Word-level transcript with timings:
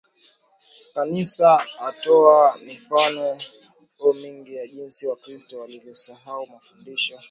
Kanisa 0.93 1.51
ataona 1.79 2.57
mifano 2.63 3.37
mingi 4.19 4.55
ya 4.55 4.67
jinsi 4.67 5.07
Wakristo 5.07 5.59
walivyosahau 5.59 6.47
mafundisho 6.47 7.19